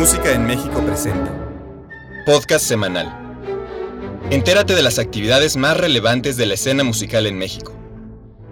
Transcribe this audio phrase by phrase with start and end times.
[0.00, 1.30] Música en México presenta.
[2.24, 3.36] Podcast semanal.
[4.30, 7.74] Entérate de las actividades más relevantes de la escena musical en México.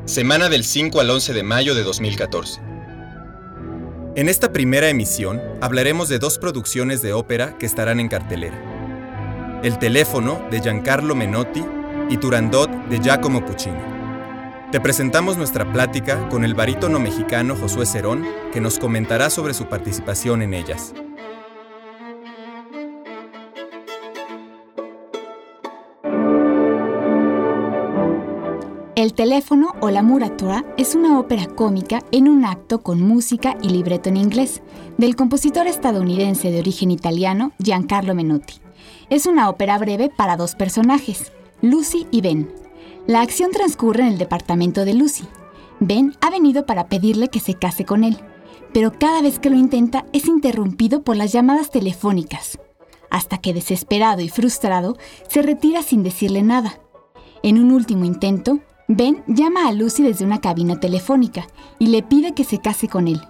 [0.04, 2.60] Semana del 5 al 11 de mayo de 2014.
[4.14, 9.60] En esta primera emisión hablaremos de dos producciones de ópera que estarán en cartelera.
[9.62, 11.64] El teléfono de Giancarlo Menotti
[12.10, 13.80] y Turandot de Giacomo Puccini.
[14.70, 19.64] Te presentamos nuestra plática con el barítono mexicano Josué Cerón, que nos comentará sobre su
[19.64, 20.92] participación en ellas.
[29.08, 33.70] El teléfono o la muratura es una ópera cómica en un acto con música y
[33.70, 34.60] libreto en inglés,
[34.98, 38.56] del compositor estadounidense de origen italiano Giancarlo Menotti.
[39.08, 42.52] Es una ópera breve para dos personajes, Lucy y Ben.
[43.06, 45.24] La acción transcurre en el departamento de Lucy.
[45.80, 48.18] Ben ha venido para pedirle que se case con él,
[48.74, 52.58] pero cada vez que lo intenta es interrumpido por las llamadas telefónicas,
[53.08, 54.98] hasta que desesperado y frustrado
[55.30, 56.78] se retira sin decirle nada.
[57.42, 58.58] En un último intento,
[58.90, 61.46] Ben llama a Lucy desde una cabina telefónica
[61.78, 63.20] y le pide que se case con él.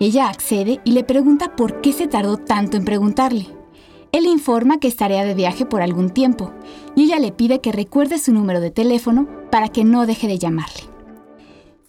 [0.00, 3.46] Ella accede y le pregunta por qué se tardó tanto en preguntarle.
[4.10, 6.52] Él informa que estaría de viaje por algún tiempo
[6.96, 10.40] y ella le pide que recuerde su número de teléfono para que no deje de
[10.40, 10.82] llamarle.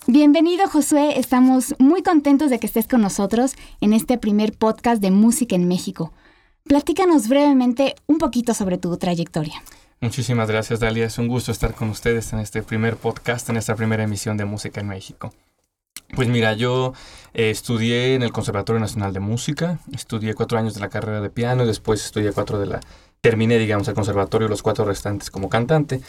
[0.06, 5.10] Bienvenido Josué, estamos muy contentos de que estés con nosotros en este primer podcast de
[5.10, 6.14] Música en México.
[6.64, 9.64] Platícanos brevemente un poquito sobre tu trayectoria.
[10.02, 11.06] Muchísimas gracias, Dalia.
[11.06, 14.46] Es un gusto estar con ustedes en este primer podcast, en esta primera emisión de
[14.46, 15.34] Música en México.
[16.16, 16.94] Pues mira, yo
[17.34, 21.30] eh, estudié en el Conservatorio Nacional de Música, estudié cuatro años de la carrera de
[21.30, 22.80] piano y después estudié cuatro de la...
[23.20, 26.00] Terminé, digamos, el conservatorio, los cuatro restantes como cantante.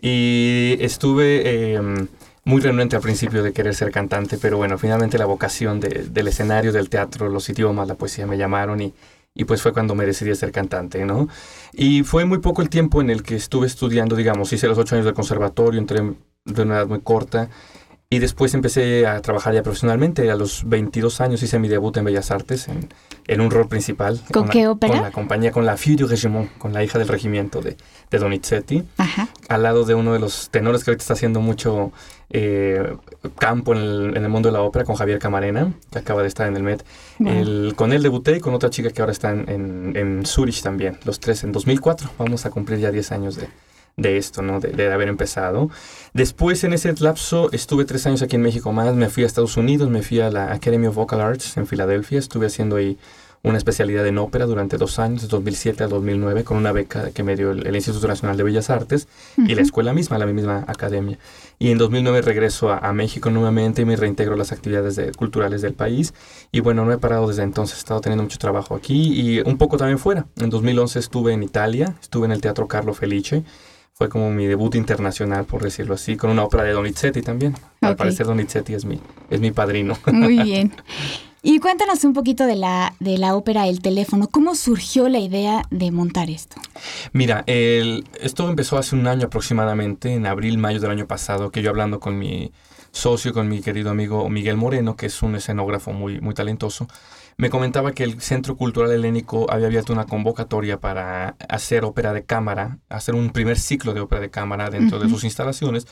[0.00, 2.08] Y estuve em,
[2.44, 6.72] muy renuente al principio de querer ser cantante, pero bueno, finalmente la vocación del escenario,
[6.72, 8.94] del teatro, los idiomas, la poesía me llamaron y
[9.38, 11.28] y pues fue cuando me decidí a ser cantante, ¿no?
[11.72, 14.96] Y fue muy poco el tiempo en el que estuve estudiando, digamos, hice los ocho
[14.96, 16.02] años de conservatorio, entré
[16.44, 17.48] de una edad muy corta
[18.10, 20.30] y después empecé a trabajar ya profesionalmente.
[20.30, 22.88] A los 22 años hice mi debut en Bellas Artes, en,
[23.26, 24.18] en un rol principal.
[24.32, 24.94] ¿Con, qué ópera?
[24.94, 27.76] Con la compañía, con la Fille du Régiment, con la hija del regimiento de,
[28.10, 28.82] de Donizetti.
[28.96, 29.28] Ajá.
[29.50, 31.92] Al lado de uno de los tenores que ahorita está haciendo mucho
[32.30, 32.96] eh,
[33.38, 36.28] campo en el, en el, mundo de la ópera, con Javier Camarena, que acaba de
[36.28, 36.82] estar en el Met.
[37.22, 40.62] El, con él debuté y con otra chica que ahora está en, en, en Zurich
[40.62, 40.98] también.
[41.04, 42.08] Los tres en 2004.
[42.16, 43.50] Vamos a cumplir ya 10 años de,
[43.98, 44.60] de esto, ¿no?
[44.60, 45.68] De, de, haber empezado.
[46.14, 49.56] Después, en ese lapso, estuve tres años aquí en México más, me fui a Estados
[49.58, 52.96] Unidos, me fui a la Academy of Vocal Arts en Filadelfia, estuve haciendo ahí
[53.42, 57.22] una especialidad en ópera durante dos años, de 2007 a 2009, con una beca que
[57.22, 59.50] me dio el, el Instituto Nacional de Bellas Artes uh -huh.
[59.50, 61.18] y la escuela misma, la misma academia.
[61.58, 65.12] Y en 2009 regreso a, a, México nuevamente y me reintegro a las actividades de,
[65.12, 66.14] culturales del país.
[66.50, 69.56] Y bueno, no he parado desde entonces, he estado teniendo mucho trabajo aquí y un
[69.56, 70.26] poco también fuera.
[70.36, 73.44] En 2011 estuve en Italia, estuve en el Teatro Carlo Felice
[73.98, 77.54] fue como mi debut internacional, por decirlo así, con una ópera de Donizetti también.
[77.54, 77.88] Okay.
[77.88, 79.98] Al parecer Donizetti es mi, es mi padrino.
[80.12, 80.72] Muy bien.
[81.42, 84.28] Y cuéntanos un poquito de la, de la ópera El teléfono.
[84.28, 86.60] ¿Cómo surgió la idea de montar esto?
[87.12, 91.62] Mira, el, esto empezó hace un año aproximadamente, en abril, mayo del año pasado, que
[91.62, 92.52] yo hablando con mi
[92.92, 96.86] socio, con mi querido amigo Miguel Moreno, que es un escenógrafo muy, muy talentoso,
[97.38, 102.24] me comentaba que el Centro Cultural Helénico había abierto una convocatoria para hacer ópera de
[102.24, 105.04] cámara, hacer un primer ciclo de ópera de cámara dentro uh -huh.
[105.04, 105.86] de sus instalaciones.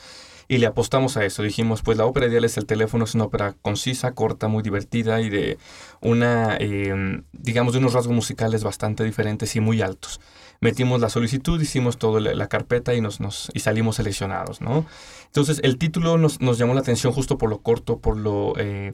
[0.49, 1.43] Y le apostamos a eso.
[1.43, 5.21] Dijimos, pues la ópera ideal es el teléfono, es una ópera concisa, corta, muy divertida
[5.21, 5.57] y de
[6.01, 10.19] una, eh, digamos, de unos rasgos musicales bastante diferentes y muy altos.
[10.59, 14.85] Metimos la solicitud, hicimos toda la, la, carpeta y, nos, nos, y salimos seleccionados, ¿no?
[15.25, 18.53] Entonces, el título nos, nos llamó la atención justo por lo corto, por lo...
[18.57, 18.93] Eh,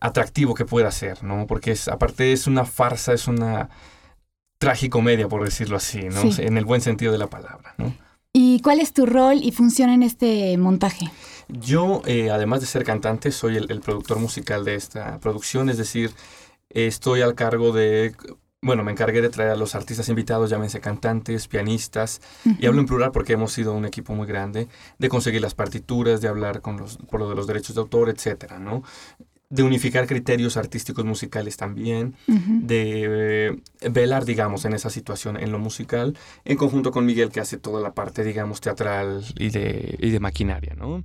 [0.00, 1.46] atractivo que pueda ser, ¿no?
[1.46, 3.70] Porque es, aparte es una farsa, es una
[4.58, 6.30] tragicomedia, por decirlo así, ¿no?
[6.30, 6.42] Sí.
[6.42, 7.94] En el buen sentido de la palabra, ¿no?
[8.32, 11.10] ¿Y cuál es tu rol y función en este montaje?
[11.48, 15.78] Yo, eh, además de ser cantante, soy el, el, productor musical de esta producción, es
[15.78, 16.10] decir,
[16.68, 18.14] estoy al cargo de...
[18.60, 22.56] Bueno, me encargué de traer a los artistas invitados, llámense cantantes, pianistas, uh -huh.
[22.60, 24.68] y hablo en plural porque hemos sido un equipo muy grande,
[24.98, 28.08] de conseguir las partituras, de hablar con los, por lo de los derechos de autor,
[28.08, 28.82] etcétera, ¿no?
[29.54, 32.60] De unificar criterios artísticos musicales también, uh -huh.
[32.62, 37.40] de eh, velar, digamos, en esa situación en lo musical, en conjunto con Miguel, que
[37.40, 41.04] hace toda la parte, digamos, teatral y de, y de maquinaria, ¿no?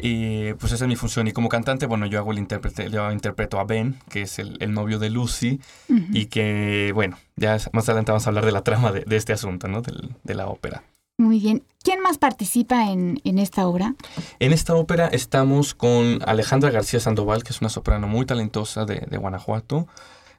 [0.00, 1.26] Y pues esa es mi función.
[1.28, 4.56] Y como cantante, bueno, yo hago el intérprete, yo interpreto a Ben, que es el,
[4.60, 6.06] el novio de Lucy, uh -huh.
[6.12, 9.32] y que, bueno, ya más adelante vamos a hablar de la trama de, de este
[9.32, 9.80] asunto, ¿no?
[10.24, 10.82] De la ópera.
[11.18, 11.62] Muy bien.
[11.82, 13.94] ¿Quién más participa en, esta obra?
[14.38, 19.16] En esta ópera estamos con Alejandra García Sandoval, que es una soprano muy talentosa de
[19.16, 19.86] Guanajuato,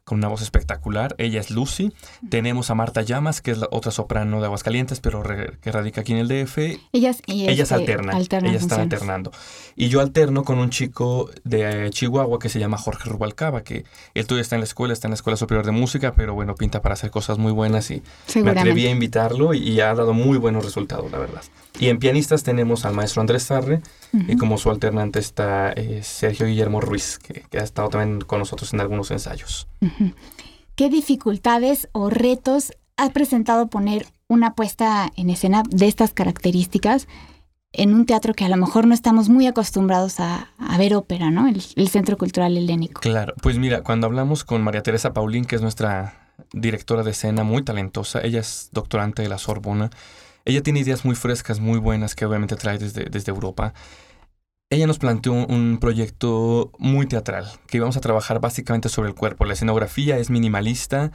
[0.07, 1.15] con una voz espectacular.
[1.17, 1.91] Ella es Lucy.
[2.29, 6.13] Tenemos a Marta Llamas, que es la otra soprano de Aguascalientes, pero que radica aquí
[6.13, 6.57] en el DF.
[6.93, 8.15] Ellas, ellas, alternan.
[8.15, 9.33] ellas están alternando.
[9.75, 13.83] Y yo alterno con un chico de Chihuahua que se llama Jorge Rubalcaba, que
[14.13, 16.55] él todavía está en la escuela, está en la Escuela Superior de Música, pero bueno,
[16.55, 18.01] pinta para hacer cosas muy buenas y
[18.41, 21.41] me atreví a invitarlo y, ha dado muy buenos resultados, la verdad.
[21.79, 23.81] Y en pianistas tenemos al maestro Andrés Sarre
[24.13, 28.73] y como su alternante está eh, Sergio Guillermo Ruiz, que, ha estado también con nosotros
[28.73, 29.67] en algunos ensayos.
[30.75, 37.07] ¿Qué dificultades o retos ha presentado poner una puesta en escena de estas características
[37.73, 41.47] en un teatro que a lo mejor no estamos muy acostumbrados a, ver ópera, ¿no?
[41.47, 43.01] El, el, Centro Cultural Helénico.
[43.01, 47.43] Claro, pues mira, cuando hablamos con María Teresa Paulín, que es nuestra directora de escena
[47.43, 49.89] muy talentosa, ella es doctorante de la Sorbona,
[50.47, 53.73] ella tiene ideas muy frescas, muy buenas, que obviamente trae desde, desde Europa.
[54.69, 59.43] Ella nos planteó un proyecto muy teatral, que íbamos a trabajar básicamente sobre el cuerpo.
[59.43, 61.11] La escenografía es minimalista,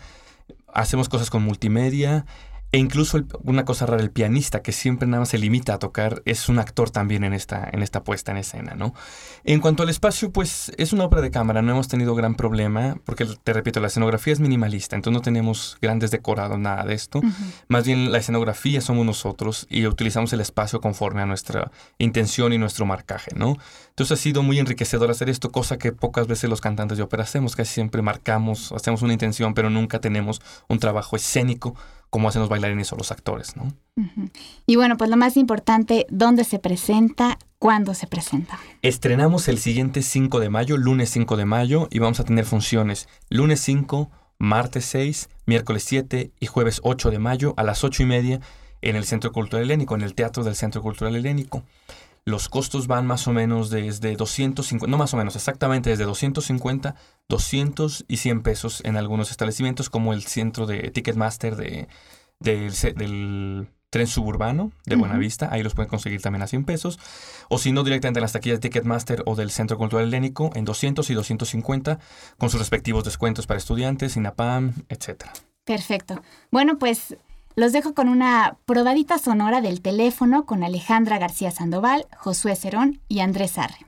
[0.73, 2.27] hacemos cosas con multimedia
[2.73, 6.23] e incluso una cosa rara, el pianista, que siempre nada más se limita a tocar,
[6.25, 8.95] es un actor también en esta, en esta puesta en escena, ¿no?
[9.45, 12.97] En cuanto al espacio, pues es una obra de cámara, no hemos tenido gran problema,
[13.05, 17.21] porque te repito, la escenografía es minimalista, entonces no tenemos grandes decorados, nada de esto.
[17.69, 22.59] Más bien la escenografía somos nosotros y utilizamos el espacio conforme a nuestra intención y
[22.59, 23.59] nuestro marcaje, ¿no?
[23.91, 27.25] Entonces ha sido muy enriquecedor hacer esto, cosa que pocas veces los cantantes de ópera
[27.25, 31.75] hacemos, casi siempre marcamos, hacemos una intención, pero nunca tenemos un trabajo escénico
[32.13, 33.73] como hacen los bailarines o los actores, ¿no?
[34.67, 37.39] Y bueno, pues lo más importante, ¿dónde se presenta?
[37.59, 38.59] ¿Cuándo se presenta?
[38.83, 43.09] Estrenamos el siguiente 5 de mayo, lunes 5 de mayo, y vamos a tener funciones
[43.31, 48.07] lunes 5, martes 6, miércoles 7 y jueves 8 de mayo a las 8 y
[48.07, 48.41] media
[48.83, 51.63] en el Centro Cultural Helénico, en el Teatro del Centro Cultural Helénico.
[52.25, 56.95] Los costos van más o menos desde 250, no más o menos, exactamente desde 250,
[57.29, 61.89] 200 y 100 pesos en algunos establecimientos como el centro de Ticketmaster de,
[62.39, 65.53] del tren suburbano de Buenavista.
[65.53, 66.99] Ahí los pueden conseguir también a 100 pesos.
[67.49, 70.65] O si no, directamente en las taquillas de Ticketmaster o del Centro Cultural Helénico en
[70.65, 71.99] 200 y 250
[72.39, 75.25] con sus respectivos descuentos para estudiantes, INAPAM, etc.
[75.65, 76.23] Perfecto.
[76.51, 77.17] Bueno, pues
[77.55, 83.21] los dejo con una probadita sonora del teléfono con Alejandra García Sandoval, Josué Cerón y
[83.21, 83.87] Andrés Arre.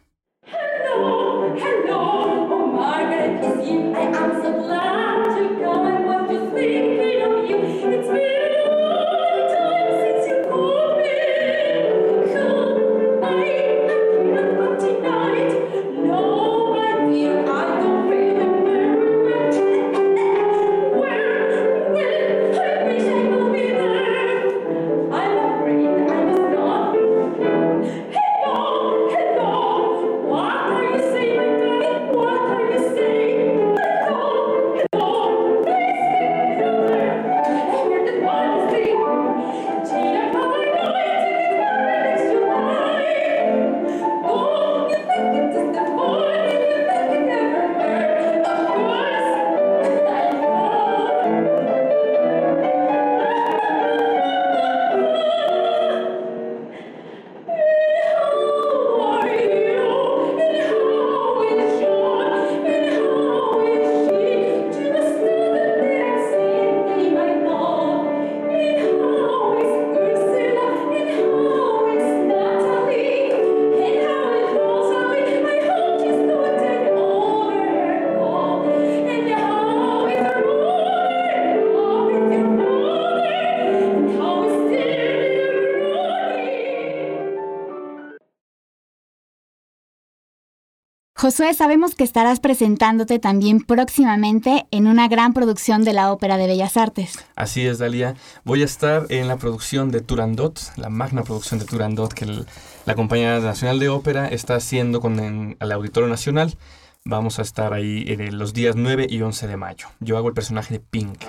[91.24, 96.46] Josué, sabemos que estarás presentándote también próximamente en una gran producción de la Ópera de
[96.46, 97.14] Bellas Artes.
[97.34, 98.14] Así es, Dalia.
[98.44, 102.44] Voy a estar en la producción de Turandot, la magna producción de Turandot que
[102.84, 106.58] la Compañía Nacional de Ópera está haciendo con el, Auditorio Nacional.
[107.06, 109.86] Vamos a estar ahí en los días 9 y 11 de mayo.
[110.00, 111.24] Yo hago el personaje de Pink.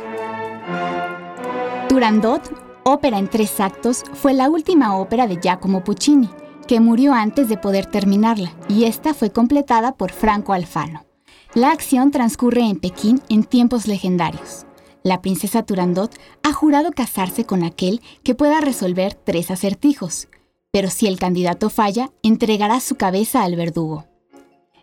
[1.87, 2.41] Turandot,
[2.83, 6.29] ópera en tres actos, fue la última ópera de Giacomo Puccini
[6.67, 11.05] que murió antes de poder terminarla, y esta fue completada por Franco Alfano.
[11.53, 14.65] La acción transcurre en Pekín en tiempos legendarios.
[15.03, 16.11] La princesa Turandot
[16.43, 20.27] ha jurado casarse con aquel que pueda resolver tres acertijos,
[20.71, 24.05] pero si el candidato falla, entregará su cabeza al verdugo.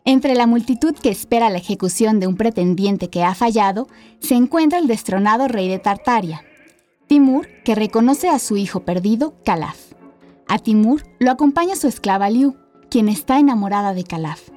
[0.05, 3.89] Entre la multitud que espera la ejecución de un pretendiente que ha fallado,
[4.21, 6.43] se encuentra el destronado rey de Tartaria,
[7.07, 9.92] Timur, que reconoce a su hijo perdido, Calaf.
[10.49, 12.57] A Timur lo acompaña su esclava Liu,
[12.91, 14.51] quien está enamorada de Calaf.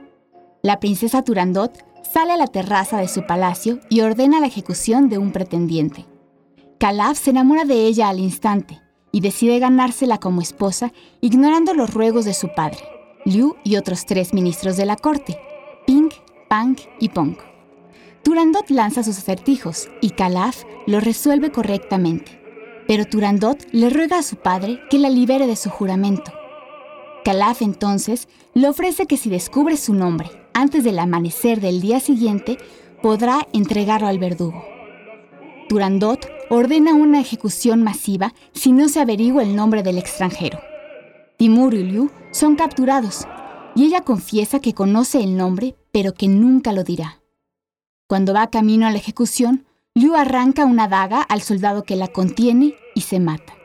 [0.62, 1.72] la princesa Turandot
[2.12, 6.06] sale a la terraza de su palacio y ordena la ejecución de un pretendiente.
[6.80, 12.26] Calaf se enamora de ella al instante y decide ganársela como esposa, ignorando los ruegos
[12.26, 12.80] de su padre,
[13.26, 15.38] Liu y otros tres ministros de la corte,
[15.86, 16.10] Ping,
[16.50, 17.38] Pang y Pong.
[18.24, 22.42] Turandot lanza sus acertijos y Calaf lo resuelve correctamente,
[22.88, 26.32] pero Turandot le ruega a su padre que la libere de su juramento.
[27.24, 32.58] Calaf entonces le ofrece que si descubre su nombre antes del amanecer del día siguiente,
[33.02, 34.64] podrá entregarlo al verdugo.
[35.68, 40.60] Turandot ordena una ejecución masiva si no se averigua el nombre del extranjero.
[41.38, 43.28] Timur y Liu son capturados
[43.76, 47.22] y ella confiesa que conoce el nombre, pero que nunca lo dirá.
[48.08, 49.66] Cuando va camino a la ejecución,
[49.98, 53.56] Liu arranca una daga al soldado que la contiene y se mata.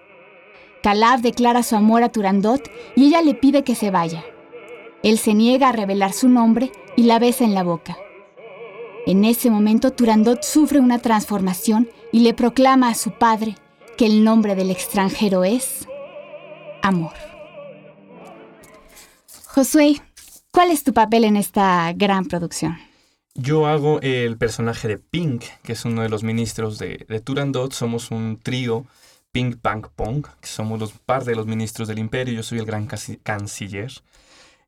[0.80, 4.24] Calab declara su amor a Turandot y ella le pide que se vaya.
[5.02, 7.98] Él se niega a revelar su nombre y la besa en la boca.
[9.06, 13.56] En ese momento Turandot sufre una transformación y le proclama a su padre
[13.98, 15.88] que el nombre del extranjero es
[16.80, 17.14] amor.
[19.46, 20.00] Josué,
[20.52, 22.89] ¿cuál es tu papel en esta gran producción?
[23.34, 27.72] Yo hago el personaje de Pink, que es uno de los ministros de, Turandot.
[27.72, 28.86] Somos un trío,
[29.32, 32.34] Pink, Punk, Pong, que somos los par de los ministros del imperio.
[32.34, 33.92] Yo soy el gran canciller.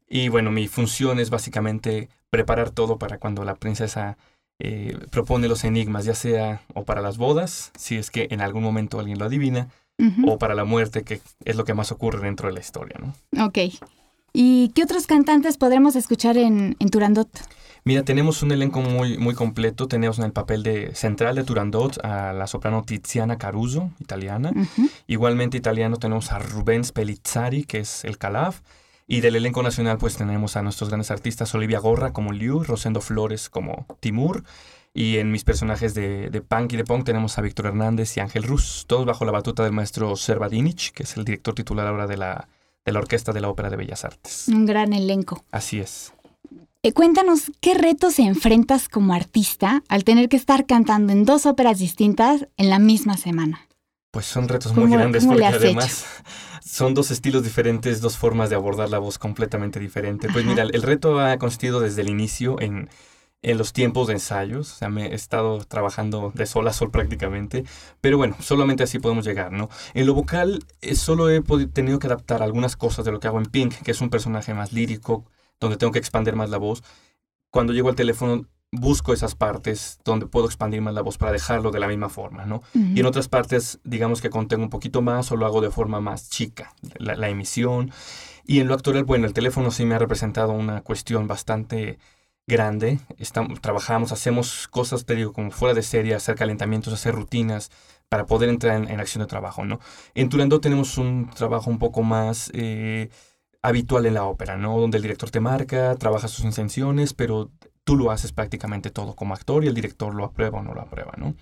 [0.08, 4.16] Y bueno, mi función es básicamente preparar todo para cuando la princesa
[4.58, 8.62] eh, propone los enigmas, ya sea o para las bodas, si es que en algún
[8.62, 9.68] momento alguien lo adivina,
[10.26, 13.46] o para la muerte, que es lo que más ocurre dentro de la historia, ¿no?
[13.46, 13.58] Ok.
[14.32, 17.28] ¿Y qué otros cantantes podremos escuchar en, Turandot?
[17.84, 19.88] Mira, tenemos un elenco muy, muy completo.
[19.88, 24.52] Tenemos en el papel de central de Turandot a la soprano Tiziana Caruso, italiana.
[25.06, 28.60] Igualmente italiano tenemos a Rubens Pellizzari, que es el Calaf.
[29.06, 33.02] Y del elenco nacional pues tenemos a nuestros grandes artistas Olivia Gorra como Liu, Rosendo
[33.02, 34.44] Flores como Timur.
[34.94, 38.20] Y en mis personajes de, de Punk y de Punk tenemos a Víctor Hernández y
[38.20, 42.06] Ángel Rus, todos bajo la batuta del maestro Servadinich, que es el director titular ahora
[42.06, 42.46] de la,
[42.84, 44.48] de la Orquesta de la Ópera de Bellas Artes.
[44.48, 45.44] Un gran elenco.
[45.50, 46.12] Así es.
[46.82, 51.78] Eh, cuéntanos, ¿qué retos enfrentas como artista al tener que estar cantando en dos óperas
[51.78, 53.68] distintas en la misma semana?
[54.10, 56.04] Pues son retos muy grandes porque además
[56.64, 60.28] son dos estilos diferentes, dos formas de abordar la voz completamente diferente.
[60.32, 62.90] Pues mira, el reto ha consistido desde el inicio en,
[63.42, 66.90] en los tiempos de ensayos, o sea, me he estado trabajando de sol a sol
[66.90, 67.64] prácticamente,
[68.00, 69.68] pero bueno, solamente así podemos llegar, ¿no?
[69.94, 73.38] En lo vocal eh, solo he tenido que adaptar algunas cosas de lo que hago
[73.38, 75.24] en Pink, que es un personaje más lírico,
[75.58, 76.82] donde tengo que expandir más la voz.
[77.50, 81.70] Cuando llego al teléfono busco esas partes donde puedo expandir más la voz para dejarlo
[81.70, 82.62] de la misma forma, ¿no?
[82.72, 86.00] Y en otras partes, digamos que contengo un poquito más o lo hago de forma
[86.00, 87.92] más chica, la, emisión.
[88.46, 91.98] Y en lo actual, bueno, el teléfono sí me ha representado una cuestión bastante
[92.46, 92.98] grande.
[93.18, 97.70] Estamos, trabajamos, hacemos cosas, te digo, como fuera de serie, hacer calentamientos, hacer rutinas
[98.08, 99.80] para poder entrar en, acción de trabajo, ¿no?
[100.14, 102.50] En Turandot tenemos un trabajo un poco más...
[102.54, 103.10] Eh,
[103.62, 104.78] habitual en la ópera, ¿no?
[104.78, 107.50] Donde el director te marca, trabaja sus intenciones, pero
[107.84, 110.80] tú lo haces prácticamente todo como actor y el director lo aprueba o no lo
[110.80, 111.34] aprueba, ¿no?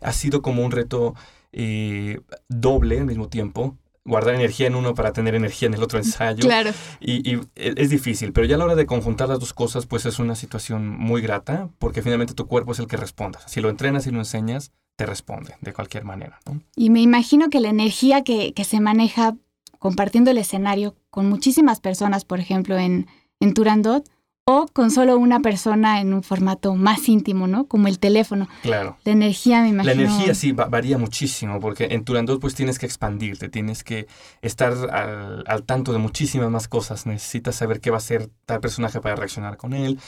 [0.00, 1.14] Ha sido como un reto
[1.52, 5.98] eh, doble al mismo tiempo, guardar energía en uno para tener energía en el otro
[5.98, 6.40] ensayo.
[6.40, 6.72] Claro.
[7.00, 10.06] Y, e, es difícil, pero ya a la hora de conjuntar las dos cosas, pues
[10.06, 13.40] es una situación muy grata, porque finalmente tu cuerpo es el que responda.
[13.46, 16.60] Si lo entrenas y lo enseñas, te responde de cualquier manera, ¿no?
[16.76, 19.36] Y me imagino que la energía que, que se maneja
[19.78, 23.06] compartiendo el escenario con muchísimas personas, por ejemplo, en,
[23.40, 24.08] en Turandot,
[24.50, 27.66] o con solo una persona en un formato más íntimo, ¿no?
[27.66, 28.48] Como el teléfono.
[28.62, 28.96] Claro.
[29.04, 29.94] La energía, me imagino.
[29.94, 34.08] La energía sí varía muchísimo, porque en Turandot pues tienes que expandirte, tienes que
[34.42, 37.06] estar al, al, tanto de muchísimas más cosas.
[37.06, 40.00] Necesitas saber qué va a hacer tal personaje para reaccionar con él,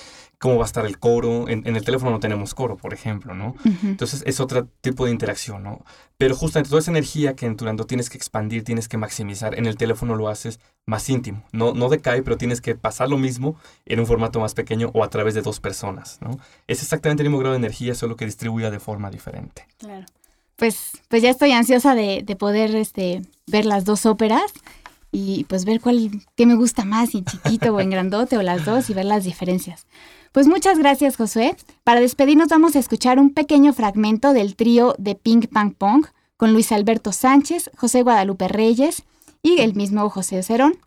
[0.42, 1.48] cómo va a estar el coro.
[1.48, 3.54] En, el teléfono no tenemos coro, por ejemplo, ¿no?
[3.84, 5.84] Entonces es otro tipo de interacción, ¿no?
[6.18, 9.66] Pero justamente toda esa energía que en Turandot tienes que expandir, tienes que maximizar, en
[9.66, 11.44] el teléfono lo haces más íntimo.
[11.52, 15.04] No, no decae, pero tienes que pasar lo mismo en un formato más pequeño o
[15.04, 16.38] a través de dos personas, ¿no?
[16.66, 19.66] Es exactamente el mismo grado de energía, solo que distribuya de forma diferente.
[19.78, 20.06] Claro.
[20.56, 24.52] Pues, pues ya estoy ansiosa de, de poder este, ver las dos óperas
[25.10, 28.64] y pues ver cuál, qué me gusta más, en chiquito o en grandote o las
[28.64, 29.86] dos y ver las diferencias.
[30.32, 31.56] Pues muchas gracias, Josué.
[31.84, 36.52] Para despedirnos vamos a escuchar un pequeño fragmento del trío de Ping Pang Pong con
[36.52, 39.04] Luis Alberto Sánchez, José Guadalupe Reyes
[39.42, 40.78] y el mismo José Cerón.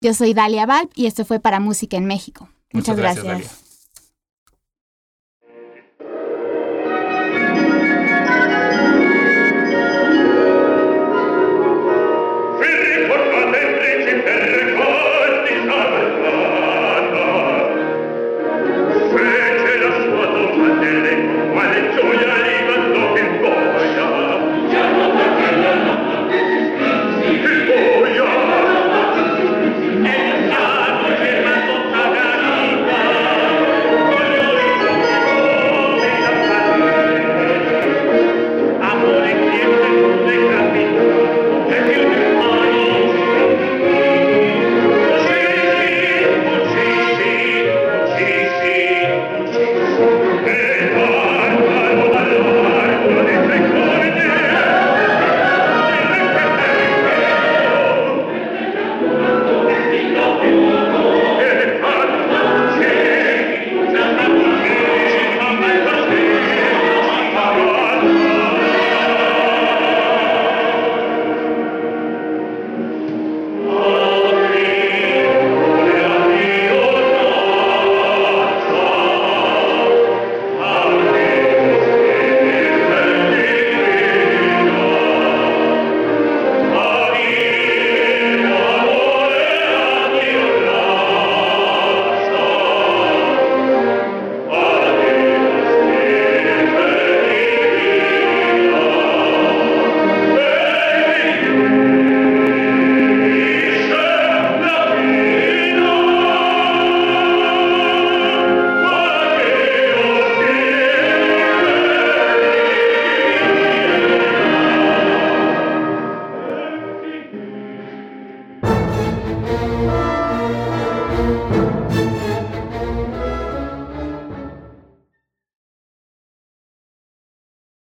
[0.00, 2.48] Yo soy Dalia Valp y esto fue para Música en México.
[2.72, 3.65] Muchas, gracias.